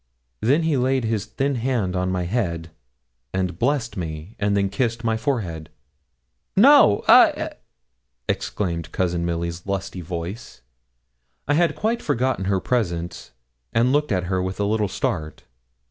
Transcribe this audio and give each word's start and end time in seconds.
Then 0.39 0.63
he 0.63 0.77
laid 0.77 1.03
his 1.03 1.25
thin 1.27 1.53
hand 1.53 1.95
on 1.95 2.09
my 2.11 2.23
head, 2.23 2.71
and 3.35 3.59
blessed 3.59 3.95
me, 3.95 4.35
and 4.39 4.57
then 4.57 4.67
kissed 4.67 5.03
my 5.03 5.15
forehead. 5.15 5.69
'No 6.57 7.03
a!' 7.07 7.51
exclaimed 8.27 8.91
Cousin 8.91 9.23
Milly's 9.23 9.67
lusty 9.67 10.01
voice. 10.01 10.63
I 11.47 11.53
had 11.53 11.75
quite 11.75 12.01
forgotten 12.01 12.45
her 12.45 12.59
presence, 12.59 13.33
and 13.73 13.91
looked 13.91 14.11
at 14.11 14.23
her 14.23 14.41
with 14.41 14.59
a 14.59 14.65
little 14.65 14.87
start. 14.87 15.43